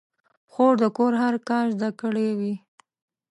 [0.51, 2.53] خور د کور هر کار زده کړی وي.